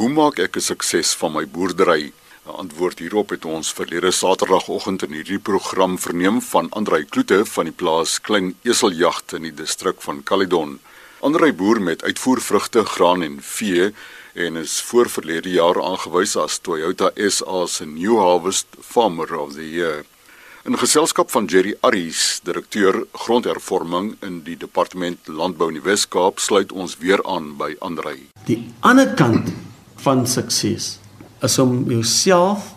[0.00, 2.12] Hoe maak ek 'n sukses van my boerdery?
[2.46, 7.64] 'n Antwoord hierop het ons verlede Saterdagoggend in hierdie program verneem van Andrei Kloete van
[7.64, 10.80] die plaas Klein Eseljagte in die distrik van Caledon.
[11.20, 13.92] Andrei boer met uitvoervrugte, graan en vee
[14.32, 19.70] en is voor verlede jaar aangewys as Toyota SA se New Harvest Farmer of the
[19.70, 20.04] Year.
[20.64, 26.72] In geselskap van Jerry Aries, direkteur grondhervorming in die departement landbou in die Wes-Kaap, sluit
[26.72, 28.30] ons weer aan by Andrei.
[28.46, 29.52] Die ander kant
[30.02, 30.98] van sukses
[31.40, 32.74] is om jouself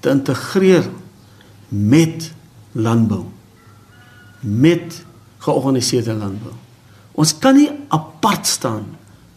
[0.00, 0.88] te integreer
[1.68, 2.32] met
[2.72, 3.24] landbou.
[4.40, 5.04] Met
[5.38, 6.54] georganiseerde landbou.
[7.12, 8.86] Ons kan nie apart staan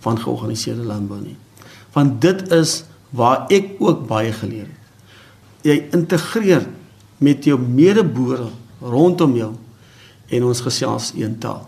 [0.04, 1.38] van georganiseerde landbou nie.
[1.95, 2.84] Want dit is
[3.14, 4.80] waar ek ook baie geleer het.
[5.64, 6.66] Jy integreer
[7.23, 8.50] met jou medeboere
[8.84, 9.53] rondom jou
[10.34, 11.64] en ons gesels een taal.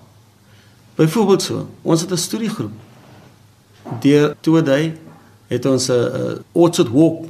[0.95, 2.71] Byvoorbeeld so, ons het 'n studiegroep.
[4.01, 4.95] Deur Today
[5.55, 7.25] het ons 'n uh, orchard walk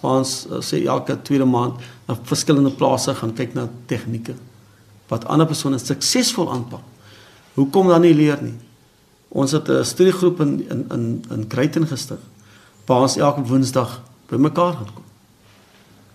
[0.00, 4.34] waar ons uh, sê elke tweede maand na verskillende plase gaan kyk na tegnieke
[5.10, 6.82] wat ander persone suksesvol aanpak.
[7.54, 8.54] Hoekom dan nie leer nie?
[9.28, 12.18] Ons het 'n studiegroep in in in in Kruiten gestig
[12.86, 15.04] waar ons elke Woensdag bymekaar gaan kom.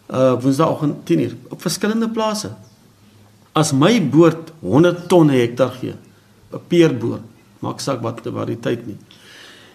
[0.09, 2.51] Uh Woensdag om 10:00 op verskillende plase.
[3.51, 5.95] As my boord 100 ton hektar gee,
[6.51, 7.21] 'n peerboord,
[7.59, 8.97] maak saak wat die variëteit nie.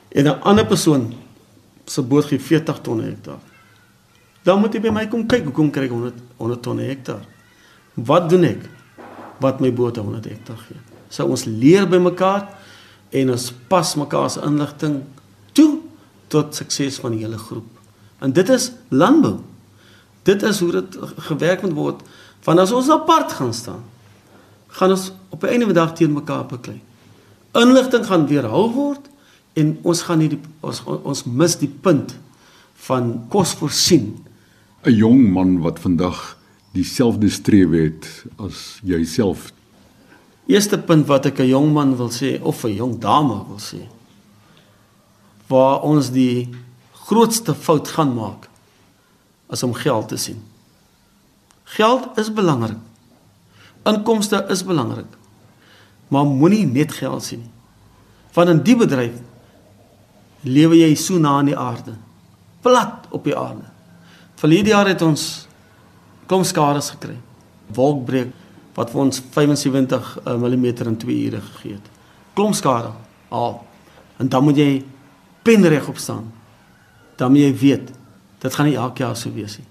[0.09, 1.15] En 'n ander persoon
[1.91, 3.41] se boord gee 40 ton hektar.
[4.47, 7.25] Dan moet jy by my kom kyk hoekom kry ek 100 100 ton hektar.
[7.99, 8.65] Wat doen ek?
[9.43, 10.79] Wat my boord 100 hektar gee.
[11.11, 12.47] Sou ons leer by mekaar
[13.11, 15.01] en ons pas mekaar se inligting
[15.59, 15.81] toe
[16.31, 17.67] tot sukses van die hele groep.
[18.23, 19.41] En dit is landbou.
[20.29, 22.05] Dit is hoe dit gewerk moet word.
[22.47, 23.83] Want as ons apart gaan staan,
[24.79, 26.81] gaan ons op 'n einde van die dag teen mekaar beklei.
[27.53, 29.10] Inligting gaan weerhou word
[29.55, 32.17] en ons gaan nie die, ons ons mis die punt
[32.87, 34.17] van kos voorsien.
[34.85, 36.37] 'n Jong man wat vandag
[36.73, 38.07] dieselfde strewe het
[38.39, 39.53] as jouself
[40.51, 43.87] Eerste punt wat ek 'n jong man wil sê of 'n jong dame wil sê.
[45.47, 46.49] Waar ons die
[47.07, 48.49] grootste fout gaan maak
[49.49, 50.43] as om geld te sien.
[51.65, 52.79] Geld is belangrik.
[53.85, 55.07] Inkomste is belangrik.
[56.09, 57.51] Maar moenie net geld sien nie.
[58.33, 59.15] Want in die bedryf
[60.43, 61.95] lewe jy so na aan die aarde.
[62.63, 63.67] Plat op die aarde.
[64.41, 65.47] Verlede jaar het ons
[66.31, 67.17] kom skade gekry.
[67.75, 68.33] Wolkbreek
[68.77, 71.89] wat vir ons 75 mm in 2 ure gegee het.
[72.35, 72.93] Klomp skade
[73.29, 73.59] al.
[74.19, 74.85] En dan moet jy
[75.43, 76.31] penreg op staan.
[77.17, 77.91] Dan moet jy weet
[78.41, 79.67] dit gaan nie elke jaar so wees nie.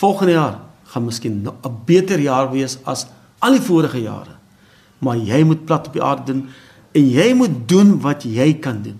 [0.00, 0.56] Volgende jaar
[0.90, 3.06] gaan miskien 'n beter jaar wees as
[3.38, 4.34] al die vorige jare.
[4.98, 6.48] Maar jy moet plat op die aarde doen
[6.92, 8.98] en jy moet doen wat jy kan doen.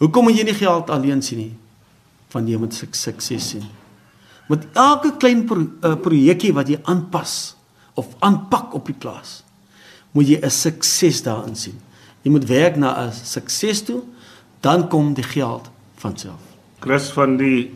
[0.00, 1.52] Hoekom moet jy nie geld alleen sien nie?
[2.32, 3.66] Van jy moet sukses sien.
[4.48, 7.54] Met elke klein pro, uh, projekkie wat jy aanpas,
[8.00, 9.42] of aanpak op die plaas,
[10.16, 11.78] moet jy 'n sukses daarin sien.
[12.22, 14.02] Jy moet werk na 'n sukses toe,
[14.60, 16.40] dan kom die geld van self.
[16.80, 17.70] Chris van die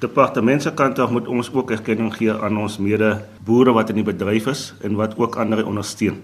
[0.00, 3.96] departement se kant af moet ons ook erkenning gee aan ons mede boere wat in
[3.96, 6.22] die bedryf is en wat ook ander ondersteun.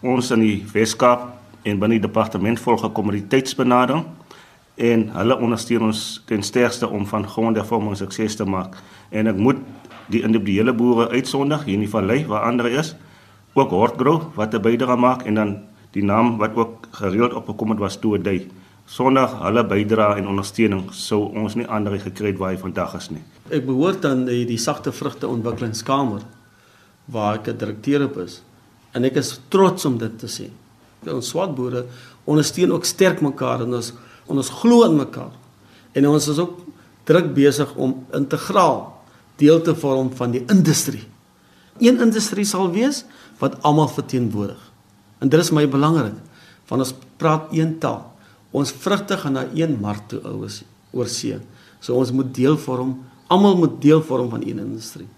[0.00, 1.28] Ons in die Weskaap
[1.62, 4.04] en binne die departement volg 'n kommoditeitsbenadering
[4.80, 8.78] en hulle ondersteun ons ten sterkste om van grondhervorming sukses te maak.
[9.12, 9.60] En ek moet
[10.10, 12.94] die individuele boere uitsondig hier in die vallei waar ander is
[13.58, 15.58] ook Hortgrow wat 'n bydrae maak en dan
[15.92, 18.46] die naam wat ook gereeld opgekom het was Toedey
[18.86, 23.10] sonder hulle bydrae en ondersteuning sou ons nie ander gekry het waar hy vandag is
[23.10, 23.22] nie.
[23.50, 26.22] Ek behoort aan die, die sagte vrugte ontwikkelingskamer
[27.06, 28.42] waar ek 'n direkteur op is.
[28.92, 30.50] En ek is trots om dit te sê
[31.08, 31.86] ons swart boere
[32.24, 33.92] ondersteun ook sterk mekaar en ons
[34.38, 35.32] ons glo in mekaar
[35.92, 36.58] en ons is ook
[37.04, 39.02] druk besig om integraal
[39.36, 41.06] deel te vorm van die industrie.
[41.80, 43.04] Een industrie sal wees
[43.38, 44.60] wat almal verteenwoordig.
[45.18, 46.18] En dit is my belangrik
[46.70, 48.04] want ons praat een taal.
[48.54, 50.62] Ons vrugte gaan na een mark toe ouers
[50.94, 51.38] oor see.
[51.80, 52.94] So ons moet deel vorm,
[53.26, 55.08] almal moet deel vorm van een industrie.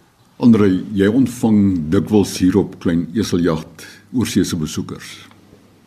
[0.43, 1.59] Andre, jy ontvang
[1.93, 3.85] dikwels hier op klein eseljagte
[4.17, 5.11] oorseese besoekers.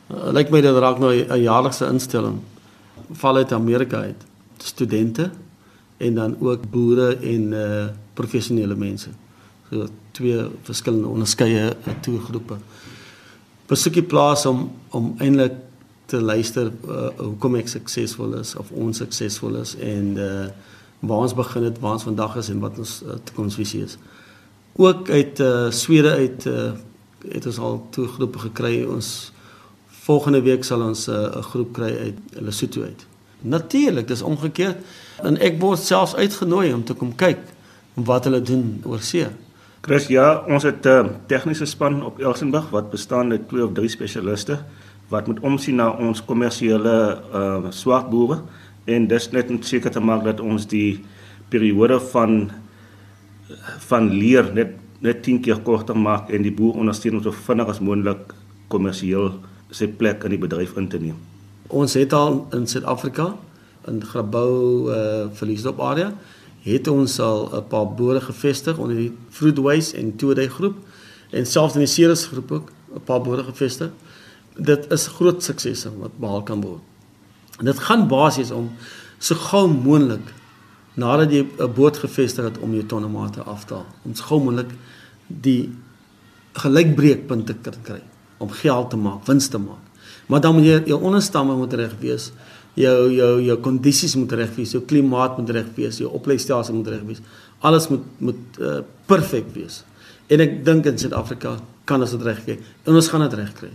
[0.09, 2.39] Uh, Lyk my dit raak nou 'n jaarlikse instelling.
[3.11, 4.25] Val uit Amerika uit.
[4.57, 5.31] Studente
[5.97, 9.09] en dan ook boere en uh professionele mense.
[9.69, 12.57] So twee verskillende onderskeie uh, toegroepe.
[13.67, 15.53] Besoekie plaas om om eintlik
[16.05, 20.47] te luister uh, hoekom ek suksesvol is of onsuksesvol is en uh
[20.99, 23.97] waar ons begin het, waar ons vandag is en wat ons uh, toekomsvisie is.
[24.75, 26.71] Ook uit uh Swede uit uh
[27.27, 28.83] het ons al toegroepe gekry.
[28.83, 29.31] Ons
[30.05, 33.05] volgende week sal ons 'n uh, groep kry uit Lesotho uit.
[33.41, 34.77] Natuurlik, dis omgekeerd.
[35.23, 37.39] En ek word selfs uitgenooi om te kom kyk
[37.93, 39.27] wat hulle doen oor see.
[39.81, 43.73] Chris, ja, ons het 'n uh, tegniese span op Elsenburg wat bestaan uit twee of
[43.73, 44.59] drie spesialiste
[45.07, 46.95] wat moet omsien na ons kommersiële
[47.33, 48.39] uh swart boere
[48.89, 51.03] en dis net om seker te maak dat ons die
[51.49, 52.51] periode van
[53.89, 54.73] van leer net
[55.05, 58.33] net 10 keer korter maak en die boer ondersteun om so vinnig as moontlik
[58.73, 59.35] kommersieel
[59.75, 61.17] sy plek in die bedryf in te neem.
[61.73, 63.33] Ons het al in Suid-Afrika
[63.89, 66.13] in Grabouw uh verliesdop area
[66.65, 70.75] het ons al 'n paar boere gevestig onder die Fruitways en Today groep
[71.29, 73.91] en selfs in die Ceres groep ook 'n paar boere gevestig.
[74.57, 76.81] Dit is groot suksese wat behaal kan word.
[77.59, 78.71] En dit gaan basies om
[79.19, 80.33] so gou moontlik
[80.93, 83.85] nadat jy 'n boot gevestig het om jou tonnemate af te haal.
[84.03, 84.71] Om so gou moontlik
[85.27, 85.69] die
[86.53, 88.01] gelykbreekpunte te kry
[88.37, 89.81] om geld te maak, wins te maak.
[90.27, 92.31] Maar dan moet jy jou onderstamme moet reg wees
[92.75, 96.91] jou jou jou kondisies moet reg wees, jou klimaat moet reg wees, jou opleistelsel moet
[96.91, 97.21] reg wees.
[97.63, 99.81] Alles moet moet uh, perfek wees.
[100.27, 101.55] En ek dink in Suid-Afrika
[101.87, 102.57] kan ons dit reg kry.
[102.85, 103.71] En ons gaan dit reg kry.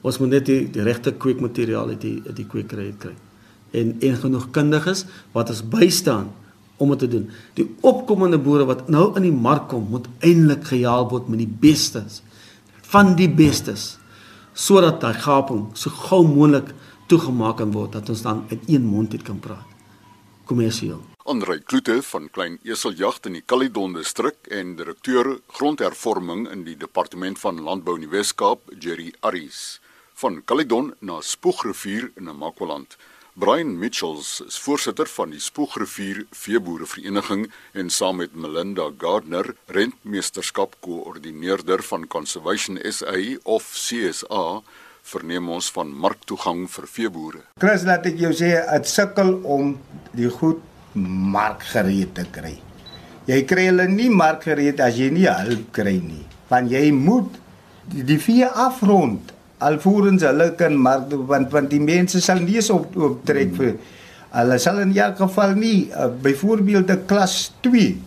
[0.00, 3.14] Ons moet net die, die regte kweekmateriaal uit die die kweekery kry.
[3.76, 5.06] En en genoeg kundiges
[5.36, 6.32] wat ons bystaan
[6.80, 7.28] om dit te doen.
[7.54, 11.50] Die opkomende boere wat nou in die mark kom, moet eintlik gehelp word met die
[11.68, 12.22] bestes
[12.90, 13.99] van die bestes
[14.60, 16.74] sodat daai gaping so gou moontlik
[17.08, 19.68] toegemaak kan word dat ons dan uit een mond uit kan praat.
[20.44, 21.00] Kommersieel.
[21.24, 27.38] Andrei Kloete van Klein Eseljagte in die Caledon distrik en direkteur grondhervorming in die departement
[27.38, 29.80] van landbou in die Wes-Kaap, Jerry Aries.
[30.20, 32.96] Van Caledon na Spoegrivier in Namakwaland.
[33.34, 37.44] Brian Mitchells is voorsitter van die Spoegrivier Veeboerevereniging
[37.78, 44.62] en saam met Melinda Gardner, rentmeesterskap koördineerder van Conservation SA of CSA
[45.12, 47.44] verneem ons van marktoegang vir veeboere.
[47.62, 49.76] Chris, laat ek jou sê, dit sukkel om
[50.10, 50.60] die goed
[50.98, 52.56] markgereed te kry.
[53.30, 56.24] Jy kry hulle nie markgereed as jy nie hulp kry nie.
[56.50, 57.38] Want jy moet
[57.94, 59.30] die, vee afrond
[59.60, 63.74] alvorens hulle kan mark want want die mense sal nie eens op optrek vir
[64.36, 67.98] hulle sal in elk geval nie uh, byvoorbeeld 'n klas 2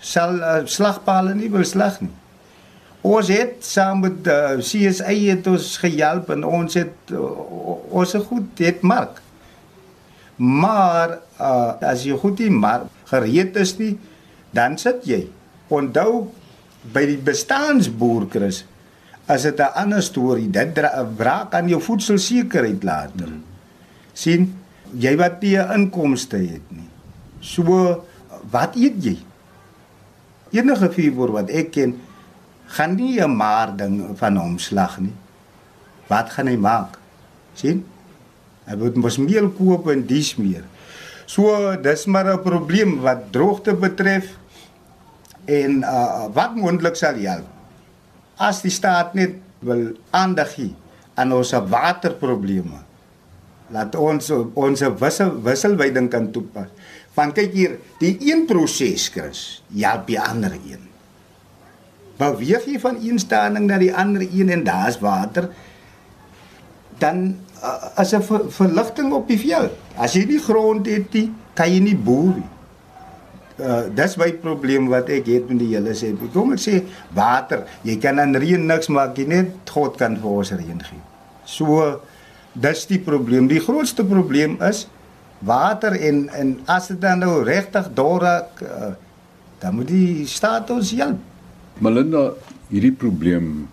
[0.00, 2.12] sal uh, slagpale nie wil slag nie.
[3.06, 7.20] Ons het saam met uh, CSA het ons gehelp en ons het uh,
[7.96, 9.20] ons het goed het mark.
[10.36, 13.94] Maar uh, as jy goed die mark gereed is nie,
[14.56, 15.22] dan sit jy.
[15.72, 16.30] Onthou
[16.92, 18.64] by die bestaansboer Chris,
[19.30, 20.74] as dit 'n ander storie, dit
[21.16, 23.30] braak aan jou voedselsekerheid later.
[23.30, 23.44] Hmm.
[24.12, 24.54] sien
[24.92, 26.90] jy wat nie 'n inkomste het nie.
[27.40, 28.04] So
[28.50, 29.18] wat eet jy?
[30.50, 32.00] Enige vuurboer wat ek ken,
[32.66, 35.14] gaan nie 'n maar ding van hom slag nie.
[36.08, 36.98] Wat gaan hy maak?
[37.54, 37.84] sien?
[38.64, 40.64] Hy moet mos meel koop en dis meer.
[41.26, 44.36] So dis maar 'n probleem wat droogte betref
[45.44, 47.59] en uh, wat moontlik sal help.
[48.40, 50.72] As die staat net wil aandag gee
[51.20, 52.80] aan ons waterprobleme.
[53.70, 56.72] Laat ons ons wissel wisselwyding kan toepas.
[57.14, 60.90] Want kyk hier, die een proses, Chris, help die ander een
[62.20, 65.48] beweeg jy van een standing na die ander een en daar's water
[67.00, 67.36] dan
[67.94, 71.80] as 'n ver, verligting op die veld as jy nie grond het nie kan jy
[71.80, 72.49] nie boer nie
[73.60, 76.80] uh, dis my probleem wat ek het met die hele sê kom ek sê
[77.16, 81.02] water jy kan aan reën niks maak jy net God kan vir ons reën gee.
[81.44, 82.00] So
[82.54, 83.48] dis die probleem.
[83.50, 84.86] Die grootste probleem is
[85.46, 88.92] water en en as dit dan nou regtig dorak uh,
[89.60, 91.20] dan moet die staat ons help.
[91.80, 92.30] Melinda,
[92.68, 93.68] hierdie probleem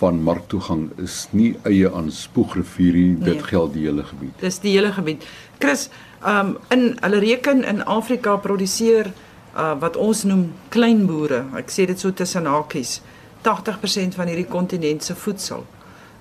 [0.00, 3.48] van marktoegang is nie eie aan Spoegrivier nie, dit nee.
[3.50, 4.36] geld die hele gebied.
[4.40, 5.26] Dis die hele gebied.
[5.60, 5.88] Chris,
[6.26, 9.12] um in hulle reken in Afrika produseer
[9.56, 11.44] uh wat ons noem kleinboere.
[11.58, 13.00] Ek sê dit so tussen hakies.
[13.44, 15.66] 80% van hierdie kontinent se voedsel.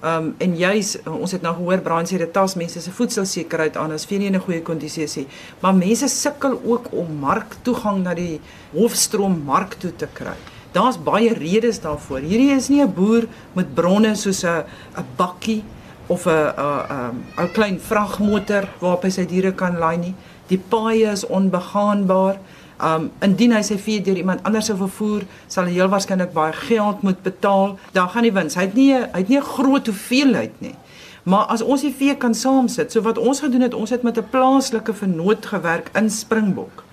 [0.03, 3.95] Um en juis ons het nou gehoor Brian sê dit tas mense se voedselsekerheid aan
[3.95, 5.27] as vir nie 'n goeie kondisie sê.
[5.61, 8.39] Maar mense sukkel ook om marktoegang na die
[8.73, 10.35] hoofstroom mark toe te kry.
[10.71, 12.19] Daar's baie redes daarvoor.
[12.19, 14.63] Hierdie is nie 'n boer met bronne soos 'n
[14.97, 15.63] 'n bakkie
[16.07, 20.15] of 'n 'n 'n klein vragmotor waarop hy sy diere kan laai nie.
[20.47, 22.37] Die paaie is onbegaanbaar.
[22.81, 26.53] Um indien hy sy vee deur iemand anders sou vervoer, sal hy heel waarskynlik baie
[26.53, 27.77] geld moet betaal.
[27.91, 28.55] Daar gaan nie wins.
[28.55, 30.75] Hy het nie hy het nie 'n groot hoeveelheid nie.
[31.23, 34.17] Maar as ons die vee kan saamsit, so wat ons gedoen het, ons het met
[34.17, 36.83] 'n plaaslike vernoot gewerk in Springbok.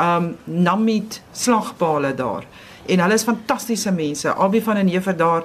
[0.00, 2.44] Um Namit slagpale daar
[2.86, 4.32] en hulle is fantastiese mense.
[4.32, 5.44] Albei van en Neefer daar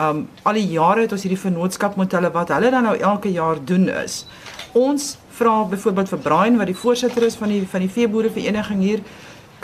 [0.00, 3.32] um al die jare het ons hierdie vennootskap met hulle wat hulle dan nou elke
[3.32, 4.24] jaar doen is
[4.72, 8.82] ons vra byvoorbeeld vir Brian wat die voorsitter is van die van die veeboere vereniging
[8.82, 9.02] hier,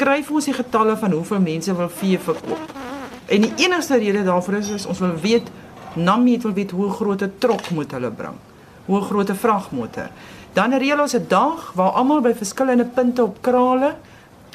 [0.00, 2.72] kry vir ons die getalle van hoeveel mense wil vee verkoop.
[3.26, 5.52] En die enigste rede daarvoor is, is ons wil weet
[5.94, 8.34] Namie wil weet hoe groot 'n trok moet hulle bring.
[8.86, 10.10] Hoe groot 'n vragmotor.
[10.52, 13.94] Dan reël ons 'n dag waar almal by verskillende punte op krale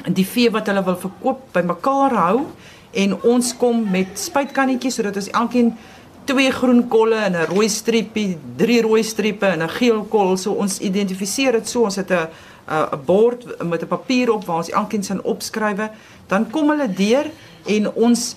[0.08, 2.46] die vee wat hulle wil verkoop bymekaar hou
[2.90, 5.74] en ons kom met spuitkannetjies sodat ons elkeen
[6.30, 10.36] twee groen kolle en 'n rooi streepie, drie rooi strepe en 'n geel kol.
[10.36, 11.84] So ons identifiseer dit so.
[11.84, 12.28] Ons het 'n
[12.68, 15.90] 'n bord met 'n papier op waar ons elkeen sin opskrywe.
[16.26, 17.30] Dan kom hulle deur
[17.66, 18.36] en ons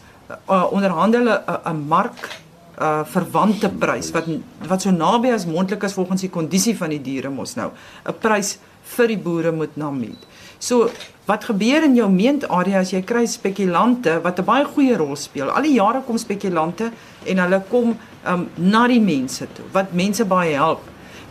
[0.49, 2.41] uh, onderhandel 'n 'n mark
[2.81, 4.25] uh verwante prys wat
[4.67, 7.69] wat so naby as moontlik is volgens die kondisie van die diere mos nou
[8.05, 10.25] 'n prys vir die boere moet na meet.
[10.63, 10.87] So
[11.27, 15.49] wat gebeur in jou meentarea as jy kry spekulante wat 'n baie goeie rol speel.
[15.49, 16.91] Al die jare kom spekulante
[17.25, 20.81] en hulle kom um na die mense toe wat mense baie help.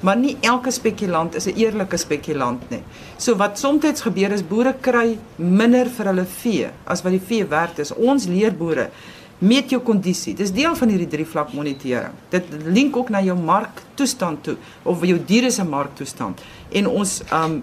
[0.01, 2.83] Maar nie elke spekulant is 'n eerlike spekulant nie.
[3.17, 7.45] So wat soms gebeur is boere kry minder vir hulle vee as wat die vee
[7.45, 7.95] werd is.
[7.95, 8.91] Ons leer boere
[9.39, 10.35] meet jou kondisie.
[10.35, 12.13] Dis deel van hierdie drie vlak monitering.
[12.31, 16.41] Dit link ook na jou marktoestand toe of jou diere se marktoestand.
[16.71, 17.63] En ons um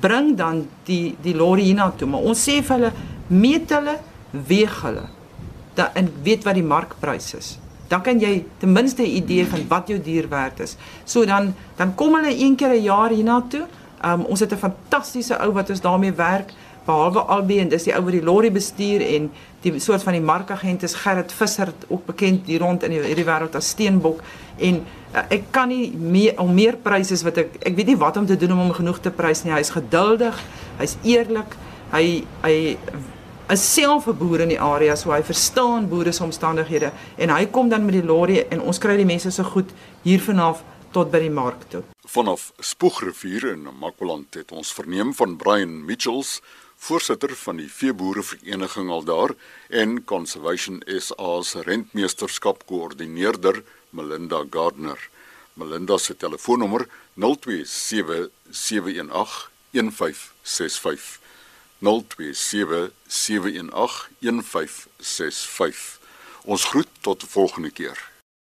[0.00, 2.92] bring dan die die lorry hiernatoe, maar ons sê vir hulle
[3.28, 3.98] meet hulle,
[4.30, 5.06] weeg hulle.
[5.76, 7.56] Dan en weet wat die markprys is.
[7.88, 10.76] Dan kan jy ten minste 'n idee van wat jou dier werd is.
[11.04, 13.66] So dan dan kom hulle een keer 'n jaar hiernatoe.
[14.04, 16.52] Um ons het 'n fantastiese ou wat ons daarmee werk
[16.86, 19.30] behalwe albei en dis die ou wat die lorry bestuur en
[19.64, 23.26] die soort van die markagent is Gerrit Visser ook bekend hier rond in die, hierdie
[23.26, 24.22] wêreld as Steenbok.
[24.62, 24.80] En
[25.14, 28.26] uh, ek kan nie meer al meer pryse wat ek ek weet nie wat om
[28.28, 29.54] te doen om hom genoeg te prys nie.
[29.56, 30.38] Hy's geduldig
[30.78, 31.58] hy's eerlik
[31.92, 32.06] hy
[32.44, 32.56] hy
[33.48, 37.46] is self 'n boer in die area so hy verstaan boere se omstandighede en hy
[37.46, 39.70] kom dan met die lorry en ons kry die mense so goed
[40.02, 40.62] hier vanaf
[40.92, 41.82] tot by die mark toe.
[42.06, 46.40] Vanaf Spoegrivier in Makwaland het ons verneem van Brian Mitchells
[46.76, 49.34] voorsitter van die veeboere vereniging al daar
[49.68, 55.08] en Conservation SA's rentmeesterskap koördineerder Melinda Gardner.
[55.54, 61.18] Melinda se telefoonnommer 027 718 1565.
[61.78, 65.98] 027 718 1565.
[66.44, 68.15] Ons groet tot volgende keer.